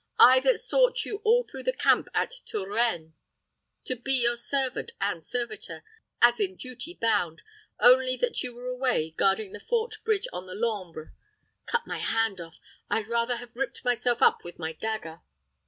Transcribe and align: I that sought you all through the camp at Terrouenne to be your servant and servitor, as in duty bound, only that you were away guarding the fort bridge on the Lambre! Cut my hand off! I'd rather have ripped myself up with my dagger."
I 0.17 0.39
that 0.39 0.59
sought 0.59 1.05
you 1.05 1.17
all 1.23 1.43
through 1.43 1.61
the 1.61 1.73
camp 1.73 2.07
at 2.15 2.33
Terrouenne 2.47 3.13
to 3.85 3.95
be 3.95 4.13
your 4.13 4.35
servant 4.35 4.93
and 4.99 5.23
servitor, 5.23 5.83
as 6.23 6.39
in 6.39 6.55
duty 6.55 6.95
bound, 6.95 7.43
only 7.79 8.17
that 8.17 8.41
you 8.41 8.55
were 8.55 8.65
away 8.65 9.11
guarding 9.11 9.51
the 9.51 9.59
fort 9.59 9.97
bridge 10.03 10.27
on 10.33 10.47
the 10.47 10.55
Lambre! 10.55 11.13
Cut 11.67 11.85
my 11.85 11.99
hand 11.99 12.41
off! 12.41 12.57
I'd 12.89 13.07
rather 13.07 13.35
have 13.35 13.55
ripped 13.55 13.85
myself 13.85 14.23
up 14.23 14.43
with 14.43 14.57
my 14.57 14.73
dagger." 14.73 15.21